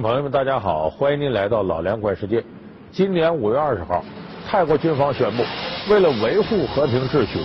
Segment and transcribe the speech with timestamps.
[0.00, 2.42] 朋友们，大家好，欢迎您来到老梁观世界。
[2.92, 4.04] 今年五月二十号，
[4.48, 5.42] 泰国军方宣布，
[5.90, 7.40] 为了维护和平秩序，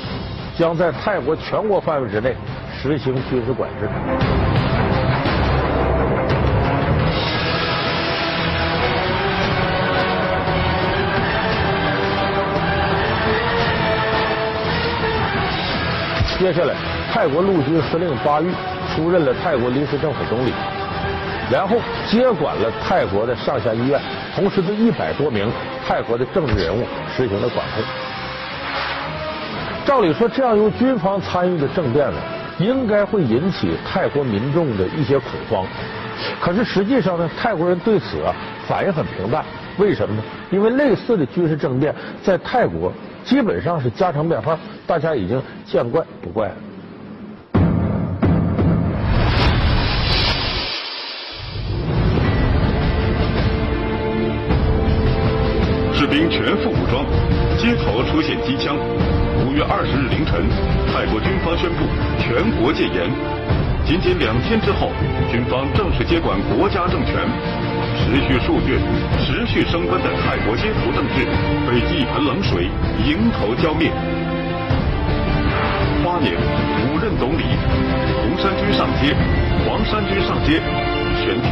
[0.55, 2.35] 将在泰国全国范围之内
[2.71, 3.89] 实行军事管制。
[16.39, 16.75] 接下来，
[17.11, 18.51] 泰国陆军司令巴育
[18.93, 20.51] 出任了泰国临时政府总理。
[21.51, 23.99] 然后接管了泰国的上下医院，
[24.35, 25.51] 同时对一百多名
[25.87, 26.83] 泰国的政治人物
[27.15, 27.83] 实行了管控。
[29.85, 32.17] 照理说，这样由军方参与的政变呢，
[32.57, 35.65] 应该会引起泰国民众的一些恐慌。
[36.39, 38.33] 可是实际上呢，泰国人对此啊
[38.67, 39.43] 反应很平淡。
[39.77, 40.23] 为什么呢？
[40.51, 42.91] 因为类似的军事政变在泰国
[43.25, 44.57] 基本上是家常便饭，
[44.87, 46.55] 大家已经见怪不怪了。
[56.29, 57.05] 全副武装，
[57.57, 58.75] 街头出现机枪。
[59.45, 60.41] 五月二十日凌晨，
[60.91, 61.85] 泰国军方宣布
[62.19, 63.09] 全国戒严。
[63.85, 64.91] 仅仅两天之后，
[65.29, 67.13] 军方正式接管国家政权。
[67.93, 68.79] 持续数月、
[69.19, 71.25] 持续升温的泰国街头政治
[71.69, 72.67] 被一盆冷水
[73.05, 73.91] 迎头浇灭。
[76.03, 76.33] 八年，
[76.87, 77.43] 五任总理，
[78.21, 79.15] 红衫军上街，
[79.65, 80.59] 黄衫军上街，
[81.21, 81.47] 选举、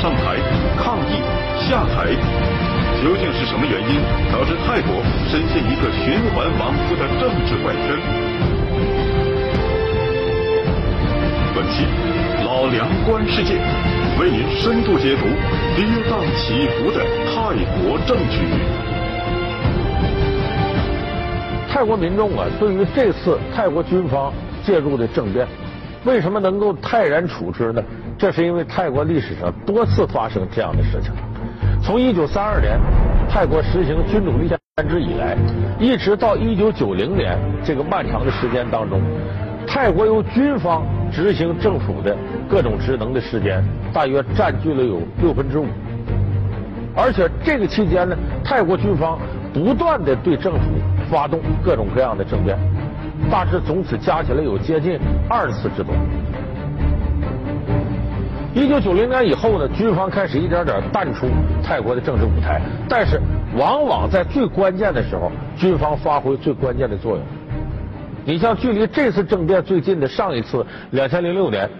[0.00, 0.36] 上台、
[0.78, 1.20] 抗议、
[1.68, 2.79] 下台。
[3.02, 3.96] 究竟是什么原因
[4.30, 7.96] 导致泰国深陷一个循环往复的政治怪圈？
[11.54, 11.86] 本期
[12.44, 13.54] 老梁观世界
[14.20, 15.24] 为您深度解读
[15.74, 18.44] 跌宕起伏的泰国政局。
[21.72, 24.30] 泰国民众啊，对于这次泰国军方
[24.62, 25.48] 介入的政变，
[26.04, 27.82] 为什么能够泰然处之呢？
[28.18, 31.10] 这是因为泰国历史上多次发生这样的事情。
[31.82, 32.78] 从一九三二年
[33.28, 34.58] 泰国实行君主立宪
[34.88, 35.36] 制以来，
[35.78, 39.00] 一直到一九九零年这个漫长的时间当中，
[39.66, 42.16] 泰国由军方执行政府的
[42.48, 43.62] 各种职能的时间，
[43.92, 45.66] 大约占据了有六分之五。
[46.94, 49.18] 而且这个期间呢，泰国军方
[49.52, 50.60] 不断的对政府
[51.10, 52.58] 发动各种各样的政变，
[53.30, 55.94] 大致总此加起来有接近二十次之多。
[58.52, 61.28] 一九九零年以后呢，军方开始一点点淡出
[61.62, 63.20] 泰国的政治舞台，但是
[63.56, 67.24] 往往在最关键的时候，军方发挥最关键的作用。
[68.24, 71.70] 你像距离这次政变最近的上一次，两千零六年，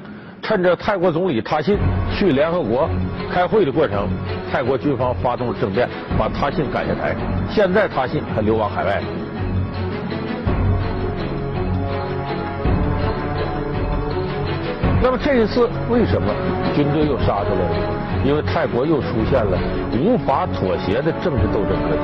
[0.42, 1.76] 趁着泰国总理他信
[2.12, 2.88] 去联合国
[3.32, 4.08] 开会的过程，
[4.52, 7.16] 泰国军方发动了政变，把他信赶下台。
[7.50, 9.02] 现在他信还流亡海外。
[15.02, 16.28] 那么这一次为什么
[16.74, 18.24] 军队又杀出来了？
[18.24, 19.58] 因为泰国又出现了
[19.92, 22.02] 无法妥协的政治斗争格局。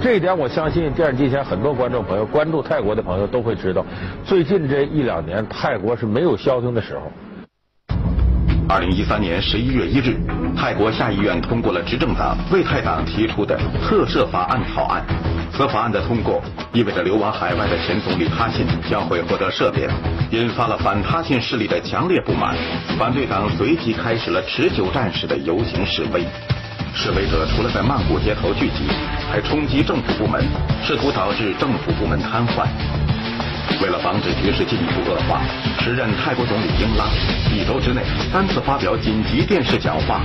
[0.00, 3.84] 这一点我相信电视机前很多观众朋友关注泰国的朋友都会知道。
[4.24, 7.10] 最近这一两年，泰国是没有消停的时候。
[8.68, 10.16] 二零一三年十一月一日，
[10.56, 15.02] 泰国下议院通过了执政党为泰党提出的特赦法案草案。
[15.52, 16.40] 此法案的通过，
[16.72, 19.90] 意味着流亡海外的前总理他信将会获得赦免，
[20.30, 22.56] 引发了反他信势力的强烈不满。
[22.96, 26.24] 反对党随即开始了持久战式的游行示威。
[26.94, 28.86] 示威者除了在曼谷街头聚集，
[29.30, 30.44] 还冲击政府部门，
[30.84, 32.66] 试图导致政府部门瘫痪。
[33.82, 35.42] 为了防止局势进一步恶化，
[35.80, 37.04] 时任泰国总理英拉
[37.52, 40.20] 一周之内三次发表紧急电视讲话，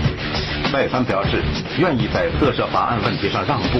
[0.72, 1.44] 再三表示
[1.78, 3.80] 愿意在特赦法案问题上让步。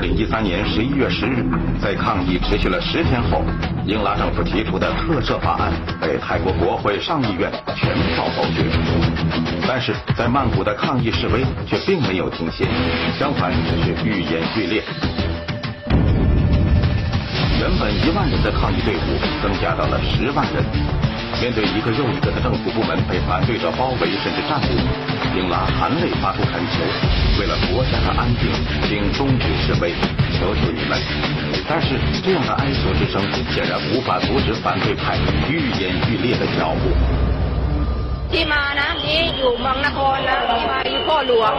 [0.00, 1.44] 二零一三年十一月十日，
[1.78, 3.44] 在抗议持续了十天后，
[3.84, 5.70] 英拉政府提出的特赦法案
[6.00, 8.64] 被泰国国会上议院全票否决。
[9.68, 12.66] 但是在曼谷的抗议示威却并没有停歇，
[13.18, 13.52] 相反
[13.84, 14.82] 却愈演愈烈。
[17.60, 21.09] 原本一万人的抗议队伍增加到了十万人。
[21.41, 24.71] 面对一个又一个的政府部门被反对者包围甚至占领，
[25.35, 26.75] 英拉含泪发出恳求：
[27.39, 28.49] 为了国家的安定，
[28.87, 29.93] 请终止示威，
[30.39, 30.97] 求求你们！
[31.67, 33.21] 但是这样的哀求之声
[33.51, 35.17] 显然无法阻止反对派
[35.49, 36.85] 愈演愈烈的脚步。
[38.31, 40.37] ที่มานะนี่อยู่เมืองนครนะ
[40.69, 41.53] มาอยู่พ่อหลวง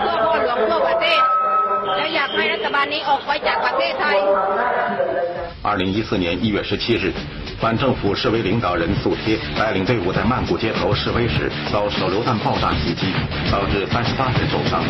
[0.00, 1.20] เพื่อพ่อหลวงเพื่อประเทศ
[1.96, 4.18] แล้วอยากให้รัฐบาลนี้ออกไปจากประเทศไทย
[5.66, 7.12] 二零一四年一月十七日，
[7.59, 13.07] 反政府示威领导人素贴带领队伍在曼谷街头示威时，遭手榴弹爆炸袭击，
[13.51, 14.83] 导致三十八人受伤。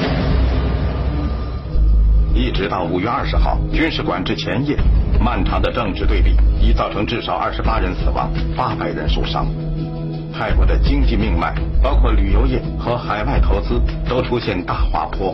[2.34, 4.78] 一直到五月二十号军事管制前夜，
[5.18, 9.48] 漫长的政治对立已造成至少二十八人死亡，八百人受伤。
[10.38, 15.34] 泰国的经济命脉，包括旅游业和海外投资，都出现大滑坡。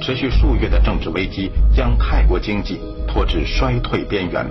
[0.00, 4.46] 持续数月的政治危机，将泰国经济拖至衰退边缘。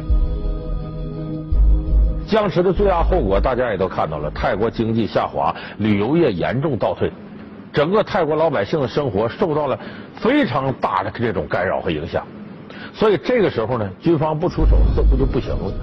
[2.30, 7.12] 僵持的最大后果，大家也都看到了：泰国经济下滑，旅游业严重倒退。
[7.74, 9.78] 整个泰国老百姓的生活受到了
[10.16, 12.24] 非常大的这种干扰和影响，
[12.94, 15.74] 所以这个时候呢，军方不出手似乎就不行了。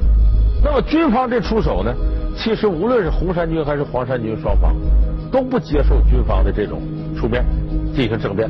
[0.64, 1.92] 那么军方这出手呢，
[2.36, 4.72] 其实无论是红衫军还是黄衫军双方
[5.32, 6.80] 都不接受军方的这种
[7.16, 7.44] 出面
[7.92, 8.48] 进行政变。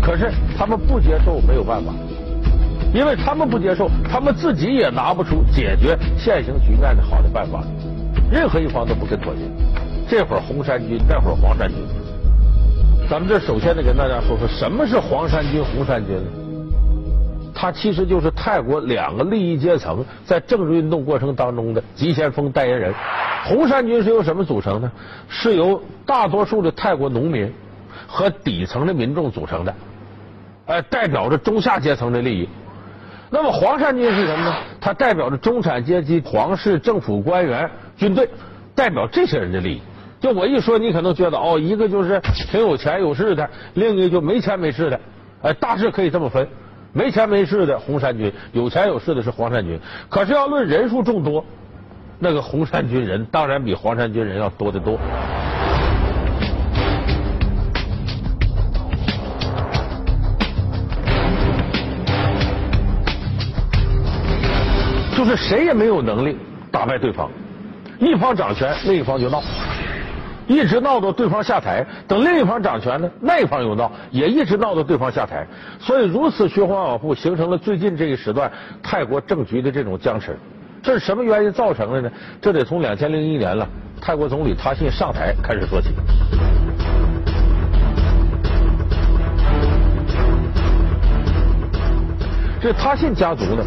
[0.00, 1.92] 可是他们不接受没有办法，
[2.94, 7.62] 因为他们不接受，他们自己也拿不出解决现行局面的好的办法。
[8.30, 9.40] 任何一方都不肯妥协。
[10.08, 11.76] 这会儿红衫军，那会儿黄衫军。
[13.08, 16.30] 咱们这首先得跟大家说说什么是黄衫军、红衫军呢？
[17.54, 22.94] 它其实就是泰国两个利益阶层在政治运动过程当中的急先锋代言人。
[23.44, 24.90] 红衫军是由什么组成呢？
[25.28, 27.52] 是由大多数的泰国农民
[28.06, 29.74] 和底层的民众组成的，
[30.66, 32.48] 呃，代表着中下阶层的利益。
[33.30, 34.54] 那么黄衫军是什么呢？
[34.80, 38.28] 它代表着中产阶级、皇室、政府官员、军队，
[38.74, 39.82] 代表这些人的利益。
[40.20, 42.20] 就我一说，你可能觉得哦，一个就是
[42.50, 45.00] 挺有钱有势的，另一个就没钱没势的。
[45.42, 46.48] 哎，大致可以这么分：
[46.92, 49.78] 没钱没势的红衫军，有钱有势的是黄衫军。
[50.08, 51.44] 可是要论人数众多，
[52.18, 54.98] 那个红衫军人当然比黄衫军人要多得多。
[65.18, 66.36] 就是谁也没有能力
[66.70, 67.28] 打败对方，
[67.98, 69.42] 一方掌权，另一方就闹。
[70.46, 75.44] 一直闹到对方下台，等另一方掌权呢，那一方又闹，也一直闹到对方下台，
[75.80, 78.48] 所以如此循环往复，形成了最近这一时段
[78.80, 80.38] 泰国政局的这种僵持。
[80.84, 82.10] 这是什么原因造成的呢？
[82.40, 83.68] 这得从两千零一年了，
[84.00, 85.88] 泰国总理他信上台开始说起。
[92.60, 93.64] 这他信家族呢，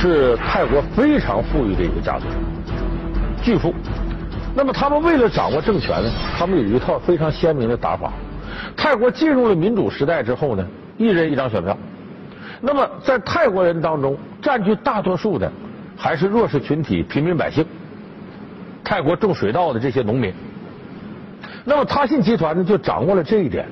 [0.00, 2.24] 是泰国非常富裕的一个家族，
[3.42, 3.74] 巨富。
[4.54, 8.10] 那么他们为了掌握政权呢，他们有一套非常鲜明的打法。
[8.74, 10.66] 泰国进入了民主时代之后呢，
[10.96, 11.76] 一人一张选票。
[12.62, 15.52] 那么在泰国人当中，占据大多数的
[15.98, 17.62] 还是弱势群体、平民百姓。
[18.82, 20.32] 泰国种水稻的这些农民。
[21.62, 23.66] 那么他信集团呢，就掌握了这一点。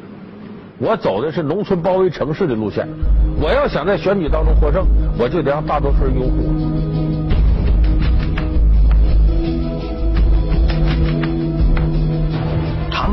[0.81, 2.87] 我走的是农村包围城市的路线，
[3.41, 4.87] 我要想在选举当中获胜，
[5.19, 6.88] 我就得让大多数人拥护我。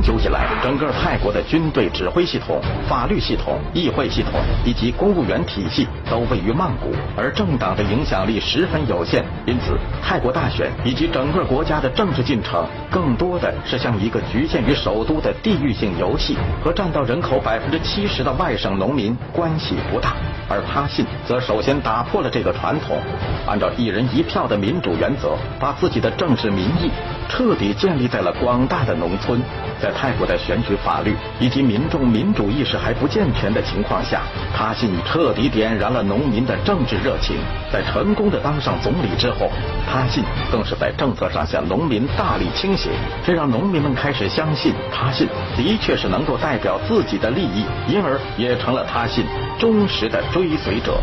[0.05, 9.25] 久以来，整个泰国的军队指挥系统、法律系统、议会系统以及公务员体系都位于曼谷，而政党的影响力十分有限。
[9.47, 20.13] 因此，泰国大选以及整个国家的政治进程，更多的是像一个局限于首都的地域性游戏，和占到人口百分之七十的外省农民关系不大。
[20.47, 22.99] 而他信则首先打破了这个传统，
[23.47, 26.91] 按照一人一票的民主原则，把自己的政治民意
[27.27, 29.41] 彻底建立在了广大的农村。
[29.81, 34.21] 在泰国的选举法律以及民众民主意识还不健全的情况下，
[34.55, 37.35] 他信彻底点燃了农民的政治热情。
[37.71, 39.51] 在成功的当上总理之后，
[39.85, 42.89] 他信更是在政策上向农民大力倾斜，
[43.25, 45.27] 这让农民们开始相信他信
[45.57, 49.25] 的确是能够代表自己的利益，因而也成了他信
[49.59, 50.99] 忠实的追随者。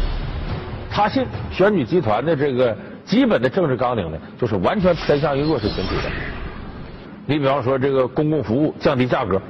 [0.91, 6.11] 他信选举集团的这个基本的政治纲领呢，就是完全偏向于弱势群体的。
[7.27, 9.41] 你比方说这个公共服务降低价格，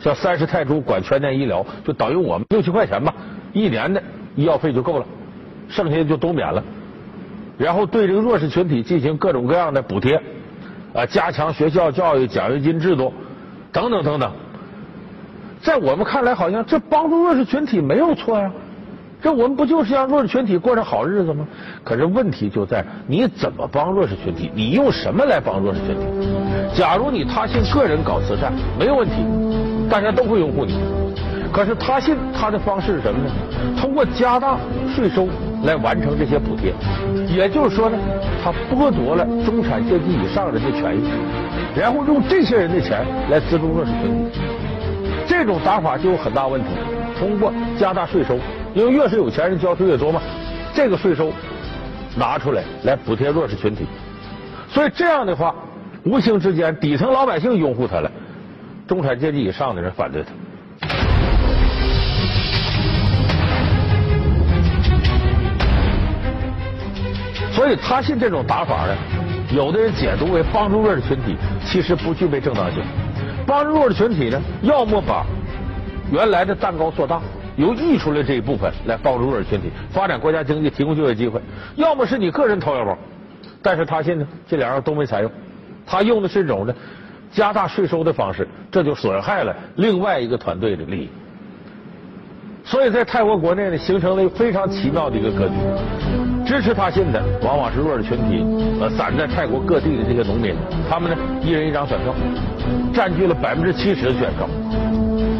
[0.00, 3.14] 像三十泰铢管全年医疗，就等于我们六七块钱吧，
[3.52, 4.02] 一年的
[4.36, 5.04] 医药费就够了，
[5.68, 6.62] 剩下的就都免了。
[7.56, 10.20] 然后对这个弱势群体进行各种各样的补贴，
[10.94, 13.12] 啊，加强学校教育奖学金制度，
[13.72, 14.32] 等等等等。
[15.60, 18.50] 在我们看来，好像这帮助弱势群体没有错呀。
[19.20, 21.46] 这我们不就是让弱势群体过上好日子吗？
[21.82, 24.50] 可是问题就在你怎么帮弱势群体？
[24.54, 26.28] 你用什么来帮弱势群体？
[26.72, 29.14] 假如你他信个人搞慈善没有问题，
[29.90, 30.78] 大家都会拥护你。
[31.52, 33.30] 可是他信他的方式是什么呢？
[33.80, 34.56] 通过加大
[34.94, 35.26] 税收
[35.64, 36.72] 来完成这些补贴，
[37.26, 37.98] 也就是说呢，
[38.44, 41.02] 他剥夺了中产阶级以上人的权益，
[41.74, 44.40] 然后用这些人的钱来资助弱势群体。
[45.26, 46.68] 这种打法就有很大问题。
[47.18, 48.38] 通过加大税收。
[48.78, 50.22] 因为越是有钱人交税越多嘛，
[50.72, 51.32] 这个税收
[52.14, 53.84] 拿出来来补贴弱势群体，
[54.70, 55.52] 所以这样的话，
[56.04, 58.08] 无形之间底层老百姓拥护他了，
[58.86, 60.30] 中产阶级以上的人反对他。
[67.50, 68.94] 所以他信这种打法呢，
[69.50, 72.80] 有的人解读为帮助弱势群体，其实不具备正当性。
[73.44, 75.26] 帮助弱势群体呢，要么把
[76.12, 77.20] 原来的蛋糕做大，
[77.58, 81.40] 由溢出来这一部分来帮助弱势群体发展国家经济，提供就业机会；
[81.74, 82.96] 要么是你个人掏腰包。
[83.60, 85.30] 但是他信呢，这两样都没采用，
[85.84, 86.74] 他用的是一种呢
[87.32, 91.08] 加大税收的方式，这就损害了另外一个团队的利益。
[92.64, 95.54] 所以在泰国国内呢，形成了一个非常奇妙的一个格局。
[96.46, 98.42] 支持他信的往往是弱势群体，
[98.80, 100.54] 呃，散在泰国各地的这些农民，
[100.88, 102.14] 他们呢一人一张选票，
[102.94, 104.48] 占据了百分之七十的选票。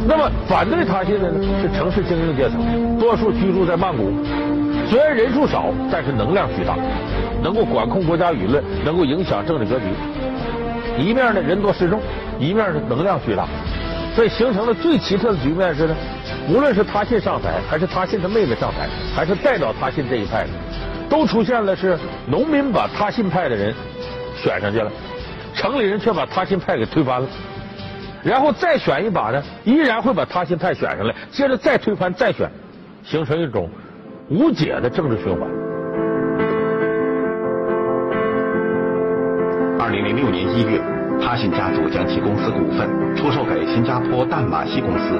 [0.09, 4.11] 那么反对他信的呢是城市精英阶层，多数居住在曼谷，
[4.88, 6.75] 虽然人数少，但是能量巨大，
[7.43, 9.85] 能够管控国家舆论，能够影响政治格局。
[10.97, 12.00] 一面呢人多势众，
[12.38, 13.47] 一面呢能量巨大，
[14.17, 15.95] 所以形成了最奇特的局面是呢，
[16.49, 20.50] 无论是他信上台，还是他信他妹妹上台，还是代表他信这一派的。
[21.11, 23.75] 都出现了，是农民把他信派的人
[24.43, 24.91] 选上去了，
[25.55, 27.29] 城里人却把他信派给推翻了，
[28.29, 32.47] 然后再选一把呢，依然会把他信派选上来，接着再推翻再选，
[33.03, 33.71] 形成一种
[34.29, 35.49] 无解的政治循环。
[39.81, 40.79] 二零零六年一月，
[41.23, 45.19] 他信家族将其公司股份出售给新加坡淡马锡公司，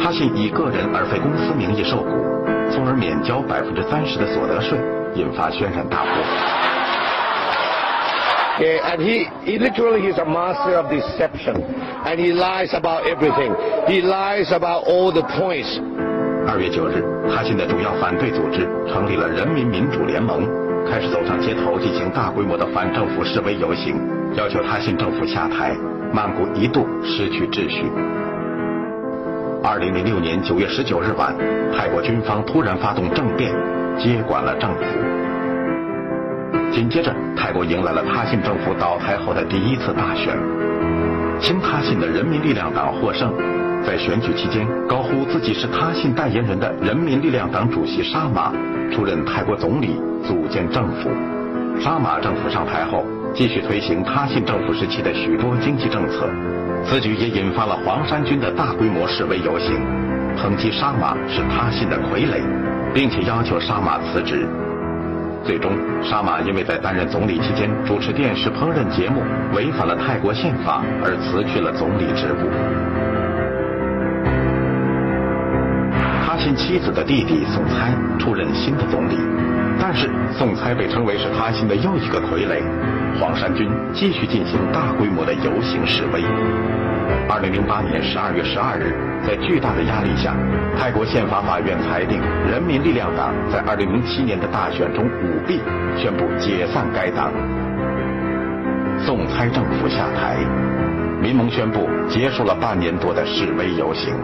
[0.00, 2.22] 他信以个人而非公司名义受股，
[2.70, 4.78] 从而免交百分之三十的所得税。
[5.14, 6.77] 引发轩然大波。
[8.58, 11.62] And he, he literally he's a master of deception,
[12.04, 13.54] and he lies about everything.
[13.86, 15.80] He lies about all the points.
[16.46, 20.42] 二月九日，他现的主要反对组织成立了人民民主联盟，
[20.90, 23.96] 开始走上街头进行大规模的反政府示威游行，
[24.34, 25.76] 要求他信政府下台。
[26.12, 27.84] 曼谷一度失去秩序。
[29.62, 31.36] 二零零六年九月十九日晚，
[31.76, 33.52] 泰国军方突然发动政变。
[33.98, 35.17] 接管了政府。
[36.78, 40.38] 紧接着，泰国迎来了他信政府倒台后的第一次大选，
[41.40, 43.32] 亲他信的人民力量党获胜。
[43.84, 48.52] 在选举期间，高呼自己是他信代言人的人民力量党主席沙马
[48.92, 51.10] 出任泰国总理，组建政府。
[51.80, 53.04] 沙马政府上台后，
[53.34, 56.30] 继续推行他信政府时期的许多经济政策，
[56.86, 59.74] 此举也引发了黄衫军的大规模示威游行，
[60.36, 62.40] 抨击沙马是他信的傀儡。
[62.94, 64.48] 并且要求沙马辞职。
[65.48, 69.22] 最终，沙马因为在担任总理期间主持电视烹饪节目，
[69.54, 72.52] 违反了泰国宪法，而辞去了总理职务。
[76.22, 79.16] 他信妻子的弟弟宋猜出任新的总理，
[79.80, 82.60] 但是宋猜被称为是他信的又一个傀儡。
[83.18, 86.22] 黄衫军继续进行大规模的游行示威。
[87.28, 88.94] 二零零八年十二月十二日，
[89.26, 90.34] 在巨大的压力下，
[90.78, 95.60] 泰国宪法法院裁定人民力量党在二零零七年的大选中舞弊，
[95.96, 97.32] 宣布解散该党。
[98.98, 100.36] 宋猜政府下台，
[101.22, 104.14] 民盟宣布结束了半年多的示威游行。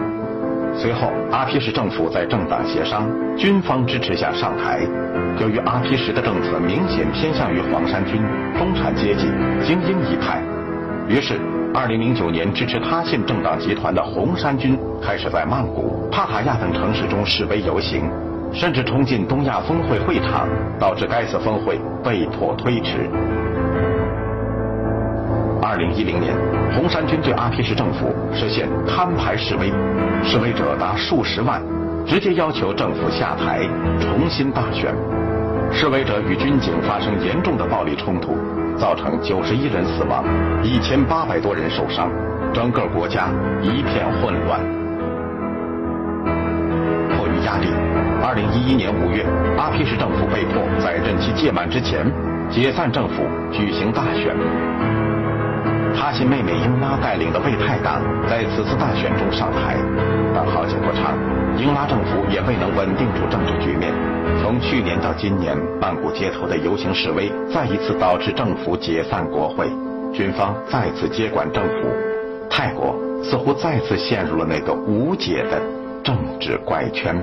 [0.76, 4.80] 随后，阿皮什政府在政党协商、军方支持下上台。
[5.38, 8.20] 由于阿皮什的政策明显偏向于黄山军、
[8.58, 9.30] 中产阶级、
[9.64, 10.42] 精英一派，
[11.06, 11.38] 于是。
[11.74, 18.08] 二零零九年，支持他信政党集团的红衫军开始在曼谷、帕塔亚等城市中示威游行，
[18.52, 20.46] 甚至冲进东亚峰会会场，
[20.78, 23.10] 导致该次峰会被迫推迟。
[25.60, 26.32] 二零一零年，
[26.76, 29.72] 红衫军对阿皮什政府实现摊牌示威，
[30.22, 31.60] 示威者达数十万，
[32.06, 33.68] 直接要求政府下台，
[34.00, 34.94] 重新大选。
[35.72, 38.38] 示威者与军警发生严重的暴力冲突。
[38.78, 40.24] 造成九十一人死亡，
[40.62, 42.10] 一千八百多人受伤，
[42.52, 43.28] 整个国家
[43.62, 44.60] 一片混乱。
[47.16, 47.68] 迫于压力，
[48.22, 49.24] 二零一一年五月，
[49.56, 52.04] 阿皮什政府被迫在任期届满之前
[52.50, 54.34] 解散政府，举行大选。
[55.96, 59.78] 他信妹妹英拉带领的卫泰党在此次大选中上台，
[60.34, 61.14] 但好景不长，
[61.56, 64.13] 英拉政府也未能稳定住政治局面。
[64.40, 69.68] 从去年到今年，曼谷街头的游行示威再一次导致政府解散国会，
[70.12, 71.88] 军方再次接管政府，
[72.48, 75.60] 泰国似乎再次陷入了那个无解的
[76.02, 77.16] 政治怪圈。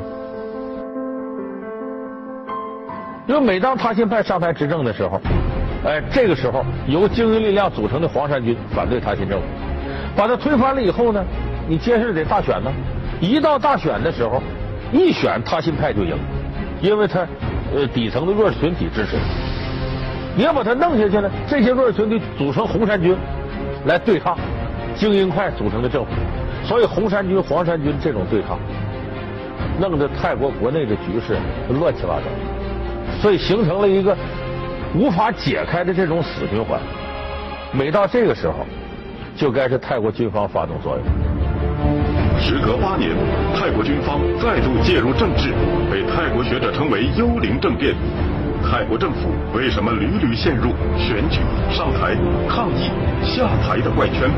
[3.27, 5.22] 因为每当他信派上台执政的时候，
[5.86, 9.46] 哎，这个时候由精英力量组成的黄衫军反对他信政府，
[10.15, 11.24] 把他推翻了以后呢，
[11.67, 12.72] 你接着得大选呢，
[13.20, 14.41] 一到大选的时候。
[14.93, 16.17] 一选他信派就赢，
[16.82, 17.28] 因为他
[17.74, 19.18] 呃底层的弱势群体支持。
[20.36, 23.16] 你要把他弄下去呢，这些弱势群体组成红衫军
[23.86, 24.38] 来对抗
[24.96, 26.12] 精英派组成的政府，
[26.64, 28.58] 所以红衫军、黄衫军这种对抗，
[29.80, 31.38] 弄得泰国国内的局势
[31.80, 32.24] 乱七八糟，
[33.22, 34.16] 所以形成了一个
[34.96, 36.80] 无法解开的这种死循环。
[37.74, 38.66] 每到这个时候，
[39.36, 42.21] 就该是泰国军方发动作用。
[42.42, 43.12] 时隔八年，
[43.56, 45.54] 泰国军方再度介入政治，
[45.92, 47.94] 被泰国学者称为“幽灵政变”。
[48.66, 52.18] 泰国政府为什么屡屡陷入选举、上台、
[52.50, 52.90] 抗议、
[53.24, 54.30] 下台的怪圈？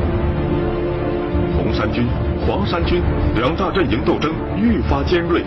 [1.56, 2.06] 红衫军、
[2.46, 3.02] 黄衫军
[3.36, 5.42] 两大阵营斗争愈发尖锐，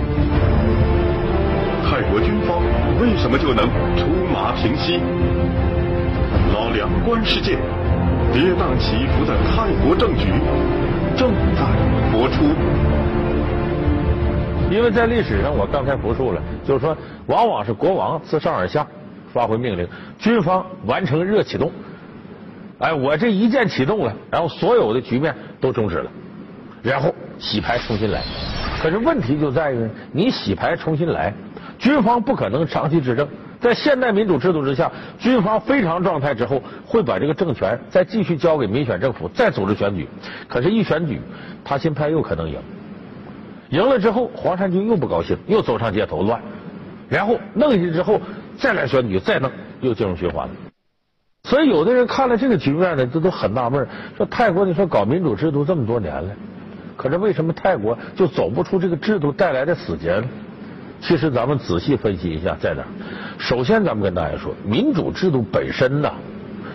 [1.85, 2.59] 泰国军方
[2.99, 4.99] 为什么就能出马平息？
[6.53, 7.51] 老梁观世界，
[8.33, 10.33] 跌宕起伏的泰国政局
[11.17, 11.61] 正在
[12.11, 12.43] 播出。
[14.69, 16.95] 因为在历史上，我刚才复述了，就是说，
[17.25, 18.85] 往往是国王自上而下
[19.33, 19.87] 发回命令，
[20.19, 21.71] 军方完成热启动。
[22.79, 26.11] 哎，我这一键启动了，然后所有的局面都终止了，
[26.83, 28.21] 然后洗牌重新来。
[28.79, 31.33] 可是问题就在于，你洗牌重新来，
[31.79, 33.27] 军方不可能长期执政。
[33.59, 40.07] 在现代民主制度之下，军方非常状态之后，会把这个政权再继续交给民选政府，再组织选举。
[40.47, 41.19] 可是，一选举，
[41.63, 42.59] 他新派又可能赢。
[43.69, 46.39] 赢了之后，黄衫军又不高兴，又走上街头乱，
[47.09, 48.21] 然后弄下去之后，
[48.57, 50.53] 再来选举，再弄，又进入循环了。
[51.43, 56.29] 所以，有的人看了这个局面呢，这都很纳闷说泰国，你说搞民主制度这么多年了，
[56.95, 60.27] 可是为什么泰国就走不出这个制度带来的死结呢？
[60.99, 62.83] 其实，咱们仔细分析一下，在哪？
[63.37, 66.11] 首先，咱们跟大家说，民主制度本身呢，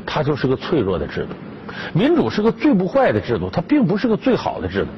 [0.06, 1.34] 它就是个脆弱的制度。
[1.92, 4.88] 民主是个最不坏的制度，它并不是个最好的制度。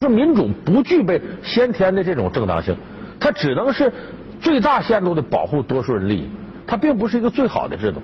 [0.00, 2.76] 说民主不具备先天的这种正当性，
[3.20, 3.92] 它只能是
[4.40, 6.28] 最大限度的保护多数人利益，
[6.66, 8.02] 它并不是一个最好的制度。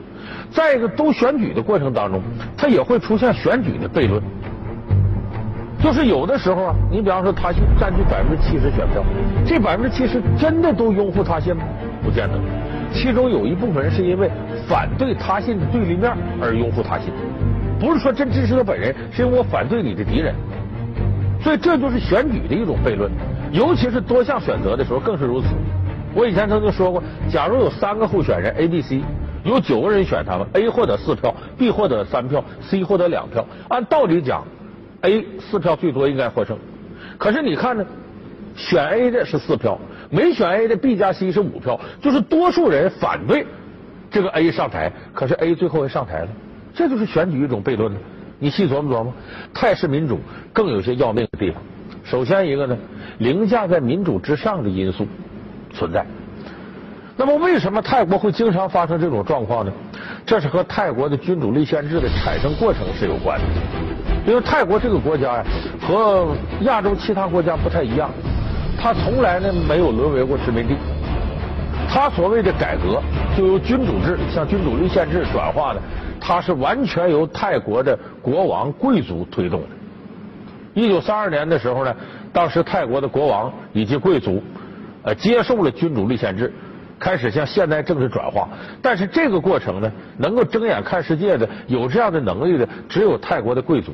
[0.50, 2.22] 再一个，都选举的过程当中，
[2.56, 4.22] 它也会出现选举的悖论。
[5.80, 9.02] 就是有的时候啊，你比方说他信占据百分之七十选票，
[9.46, 11.62] 这百分之七十真的都拥护他信吗？
[12.02, 12.34] 不见得。
[12.92, 14.30] 其中有一部分人是因为
[14.66, 17.12] 反对他信的对立面而拥护他信，
[17.78, 20.34] 不是说真支持他本人，是因为我反对你的敌人。
[21.40, 23.10] 所以这就是选举的一种悖论，
[23.52, 25.46] 尤其是多项选择的时候更是如此。
[26.12, 29.00] 我以前曾经说过，假如有三个候选人 A、B、C，
[29.44, 33.46] 有九个人选他们，A 获得四票，B 获得三票，C 获得两票。
[33.68, 34.42] 按道理讲
[35.02, 36.58] ，A 四票最多应该获胜。
[37.16, 37.84] 可是你看呢，
[38.56, 39.78] 选 A 的是四票，
[40.10, 43.46] 没选 A 的 B 加 C 是五票，就是多数人反对
[44.10, 46.28] 这个 A 上台，可是 A 最后也上台了。
[46.74, 47.98] 这就是选举一种悖论呢。
[48.38, 49.12] 你细琢磨琢磨，
[49.52, 50.20] 泰式民主
[50.52, 51.60] 更有些要命的地方。
[52.04, 52.78] 首先一个呢，
[53.18, 55.06] 凌驾在民主之上的因素
[55.74, 56.06] 存在。
[57.16, 59.72] 那么为什么泰国会经常发生这种状况呢？
[60.24, 63.87] 这是和泰国的君主立宪制的产生过程是有关的。
[64.26, 65.44] 因为泰国这个国家呀，
[65.80, 66.28] 和
[66.62, 68.10] 亚洲其他国家不太一样，
[68.78, 70.76] 它从来呢没有沦为过殖民地。
[71.88, 73.02] 它所谓的改革，
[73.36, 75.80] 就由君主制向君主立宪制转化的。
[76.20, 79.68] 它是完全由泰国的国王贵族推动的。
[80.74, 81.96] 一九三二年的时候呢，
[82.32, 84.42] 当时泰国的国王以及贵族
[85.02, 86.52] 呃接受了君主立宪制，
[86.98, 88.48] 开始向现代政治转化。
[88.82, 93.92] 但是这个过程呢，能够睁眼看世界的、有这样的能力的，只有泰国的贵族。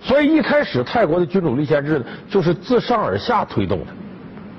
[0.00, 3.86] 所以一开始泰国的君主立宪制呢，就是自上而下推动的，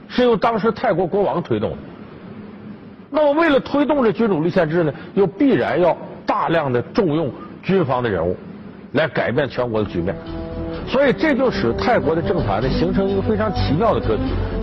[0.07, 1.77] 是由当时泰国国王推动的。
[3.09, 5.97] 那么为了推动这君主立宪制呢，又必然要。
[6.29, 8.37] 大量的重用军方的人物，
[8.91, 10.15] 来改变全国的局面，
[10.87, 14.21] 所以这就使泰国的政坛呢形成一个非常奇妙的格局，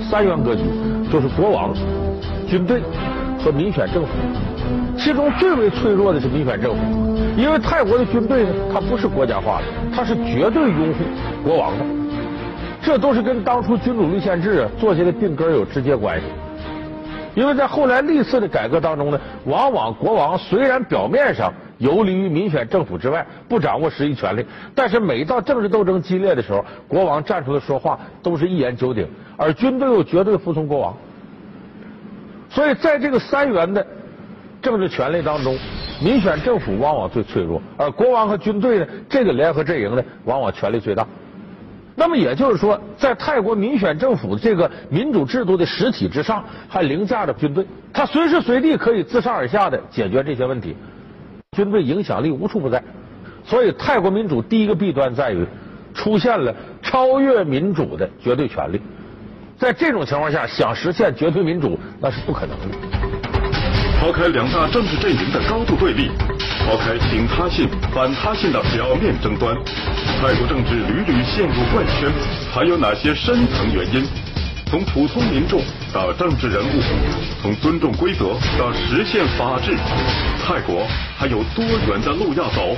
[0.09, 0.63] 三元格局，
[1.13, 1.75] 就是国王、
[2.47, 2.81] 军队
[3.39, 4.09] 和民选政府。
[4.99, 6.79] 其中最为脆弱的是民选政府，
[7.37, 11.05] 因为泰国的军队呢，它不是国家化的，它是绝对拥护
[11.45, 11.85] 国王的，
[12.83, 16.27] 这都是跟当初君主立宪制啊做下的病根有直接关系。
[17.35, 29.07] 因为在后来历次的改革当中呢，往往国王虽然表面上游离于民选政府之外，不掌握实际权力，但是每到政治斗争激烈的时候，国王站出来说话都是一言九鼎，
[29.37, 30.97] 而军队又绝对服从国王。
[32.57, 33.87] 所以在这个三元的
[34.63, 35.59] 政治权力当中，
[36.03, 41.07] 民选政府往往最脆弱，而国王和军队呢，这个联合阵营呢，往往权力最大。
[41.95, 50.75] 那么也就是说，在泰国民选政府这个民主制度的实体之上，还凌驾着军队，他随时随地可以自上而下的解决这些问题，
[51.59, 52.83] 军队影响力无处不在。
[53.45, 55.45] 所以，泰国民主第一个弊端在于
[55.93, 58.81] 出现了超越民主的绝对权力，
[59.59, 62.65] 在这种情况下，想实现绝对民主那是不可能的。
[63.99, 66.11] 抛开两大政治阵营的高度对立，
[66.67, 69.57] 抛开挺他信、反他信的表面争端，
[70.21, 72.13] 泰国政治屡屡陷入怪圈，
[72.53, 74.07] 还有哪些深层原因？
[74.69, 76.83] 从普通民众到政治人物，
[77.41, 79.75] 从尊重规则到实现法治，
[80.45, 82.77] 泰国还有多远的路要走？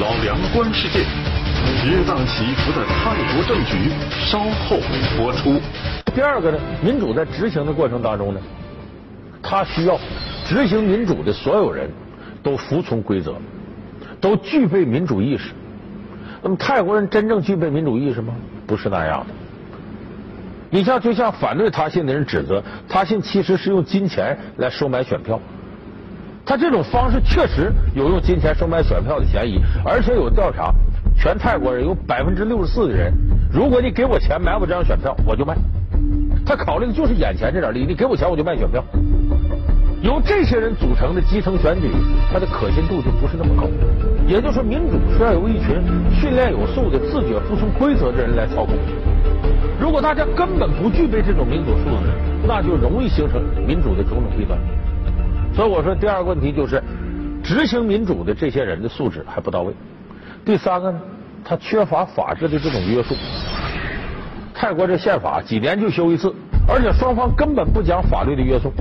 [0.00, 1.04] 老梁观世界，
[1.84, 4.78] 跌宕起伏的泰国政局，稍后
[5.16, 5.60] 播出。
[6.14, 8.40] 第二个呢，民主在执行的过程当中呢，
[9.42, 9.98] 它需要
[10.44, 11.90] 执行民主的所有人
[12.42, 13.34] 都服从规则，
[14.20, 15.50] 都具备民主意识。
[16.42, 18.34] 那么泰国人真正具备民主意识吗？
[18.66, 19.26] 不是那样的。
[20.70, 25.38] 你像，就像反对他信的人指责，他信其实是用金钱来收买选票。
[26.44, 30.72] 他这种方式确实有用金钱收买选票的嫌疑，而且有调查，
[31.16, 33.12] 全泰国人有百分之六十四的人，
[33.52, 35.56] 如果你给我钱买我这张选票，我就卖。
[36.44, 38.82] 他考虑的就是眼前这点利益，你给我钱我就卖选票。
[40.02, 41.88] 由这些人组成的基层选举，
[42.32, 43.68] 它的可信度就不是那么高。
[44.26, 45.80] 也就是说，民主是要由一群
[46.12, 48.74] 训练有素的、自觉服从规则的人来操控。
[49.80, 52.10] 如果大家根本不具备这种民主素质，
[52.48, 54.58] 那就容易形成民主的种种弊端。
[55.54, 56.82] 所以我说，第二个问题就是
[57.44, 59.72] 执行民主的这些人的素质还不到位。
[60.44, 61.00] 第三个呢，
[61.44, 63.14] 他缺乏法治的这种约束。
[64.54, 66.34] 泰国这宪法几年就修一次，
[66.68, 68.72] 而且双方根本不讲法律的约束。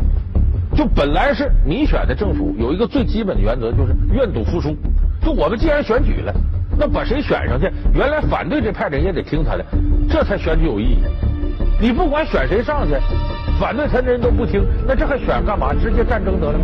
[0.76, 4.76] 就本来是民选的政府有一个最基本的原则，就是愿赌服输。
[5.24, 6.34] 就我们既然选举了，
[6.78, 9.66] 那把谁选上去，原来反对这派人也得听他的，
[10.10, 10.98] 这才选举有意义。
[11.80, 12.96] 你不管选谁上去。
[13.60, 15.72] 反对他的人都不听，那这还选干嘛？
[15.72, 16.60] 直接战争得了。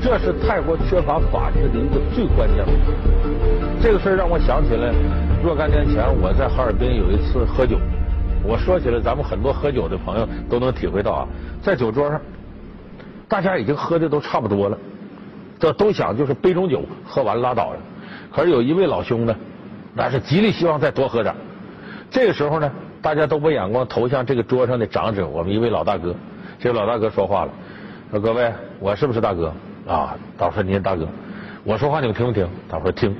[0.00, 2.92] 这是泰国缺乏法治的一个最关键问题。
[3.86, 4.92] 这个事儿让我想起来，
[5.44, 7.78] 若干年前我在哈尔滨有一次喝酒。
[8.42, 11.28] 我说起来，咱们很多喝酒的朋友都能体会到啊，
[11.62, 12.20] 在酒桌上，
[13.28, 14.76] 大家已经喝的都差不多了，
[15.60, 17.78] 这都想就是杯中酒，喝完拉倒了。
[18.34, 19.36] 可是有一位老兄呢，
[19.94, 21.32] 那是极力希望再多喝点。
[22.10, 22.68] 这个时候呢。
[23.02, 26.12] 大家都把眼光投向这个桌上的长者，我们一位老大哥。
[26.58, 27.52] 这位老大哥说话了，
[28.10, 29.52] 说：“各位，我是不是大哥？
[29.86, 31.06] 啊，他说您大哥。
[31.62, 32.48] 我说话你们听不听？
[32.68, 33.14] 他说听。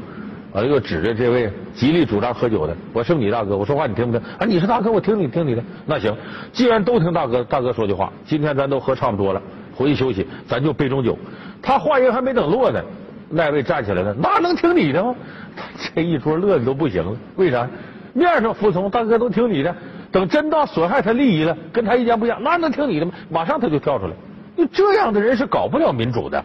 [0.52, 3.56] 完了又指着这位极力主张喝酒的，我是你大哥？
[3.56, 4.26] 我说话你听不听？
[4.38, 5.62] 啊，你是大哥，我听你听你的。
[5.84, 6.14] 那行，
[6.52, 9.42] 既然都听大哥，大哥说句话，今天咱都喝差不多了，
[9.74, 11.18] 回去休息，咱就杯中酒。
[11.60, 12.80] 他话音还没等落呢，
[13.28, 15.14] 那位站起来了，那能听你的吗？
[15.94, 17.68] 这一桌乐的都不行了，为啥？
[18.14, 19.74] 面上服从，大哥都听你的。
[20.10, 23.12] 等真到损害他利益了，跟他意见不一样，那能听你的吗？
[23.28, 24.12] 马上他就跳出来。
[24.54, 26.42] 你这样的人是搞不了民主的，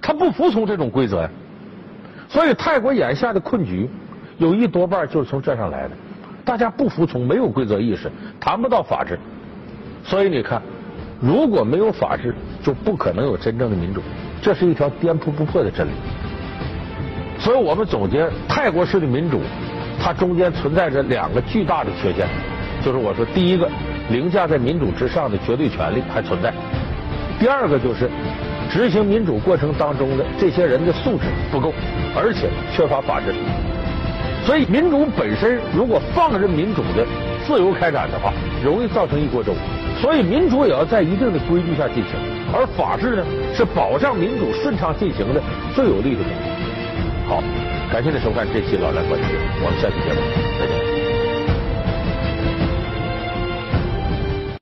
[0.00, 1.30] 他不服从这种规则呀。
[2.34, 3.88] 所以泰国眼下的困局，
[4.38, 5.90] 有一多半就是从这上来的。
[6.44, 9.16] 大家不服从，没有规则意识，谈不到法治。
[10.02, 10.60] 所以你看，
[11.20, 14.02] 如果没有法治，就不可能有真正的民主。
[14.42, 15.92] 这是一条颠扑不破的真理。
[17.38, 19.40] 所以我们总结泰国式的民主。
[20.02, 22.26] 它中间存在着两个巨大的缺陷，
[22.84, 23.70] 就是我说第一个
[24.10, 26.50] 凌驾在民主之上的绝对权利还存在；
[27.38, 28.10] 第二个就是
[28.70, 31.72] 执行民主过程当中的这些人的素质不够，
[32.14, 33.34] 而且缺乏法治。
[34.44, 37.06] 所以民主本身如果放任民主的
[37.46, 39.54] 自由开展的话，容易造成一锅粥。
[40.00, 42.12] 所以民主也要在一定的规矩下进行，
[42.52, 43.24] 而法治呢
[43.54, 45.40] 是保障民主顺畅进行的
[45.74, 47.28] 最有力的工具。
[47.28, 47.42] 好。
[47.92, 50.20] 感谢您收看这期《老梁观世界》，我们下期节目
[50.58, 50.93] 再见。